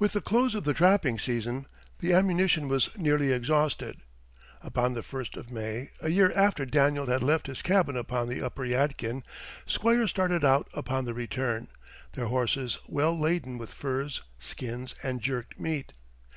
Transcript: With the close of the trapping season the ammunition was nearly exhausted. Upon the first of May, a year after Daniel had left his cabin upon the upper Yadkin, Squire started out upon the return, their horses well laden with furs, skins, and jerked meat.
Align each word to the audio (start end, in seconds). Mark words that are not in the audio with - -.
With 0.00 0.14
the 0.14 0.20
close 0.20 0.56
of 0.56 0.64
the 0.64 0.74
trapping 0.74 1.16
season 1.16 1.66
the 2.00 2.12
ammunition 2.12 2.66
was 2.66 2.88
nearly 2.98 3.30
exhausted. 3.30 3.98
Upon 4.62 4.94
the 4.94 5.02
first 5.04 5.36
of 5.36 5.48
May, 5.52 5.90
a 6.00 6.08
year 6.10 6.32
after 6.34 6.66
Daniel 6.66 7.06
had 7.06 7.22
left 7.22 7.46
his 7.46 7.62
cabin 7.62 7.96
upon 7.96 8.28
the 8.28 8.42
upper 8.42 8.64
Yadkin, 8.64 9.22
Squire 9.64 10.08
started 10.08 10.44
out 10.44 10.68
upon 10.74 11.04
the 11.04 11.14
return, 11.14 11.68
their 12.14 12.26
horses 12.26 12.78
well 12.88 13.16
laden 13.16 13.56
with 13.56 13.72
furs, 13.72 14.22
skins, 14.40 14.96
and 15.04 15.20
jerked 15.20 15.60
meat. 15.60 15.92